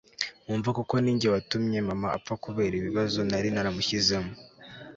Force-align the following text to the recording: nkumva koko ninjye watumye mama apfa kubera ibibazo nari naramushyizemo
nkumva 0.43 0.69
koko 0.77 0.93
ninjye 1.03 1.27
watumye 1.33 1.79
mama 1.89 2.07
apfa 2.17 2.33
kubera 2.43 2.73
ibibazo 2.77 3.19
nari 3.29 3.49
naramushyizemo 3.53 4.31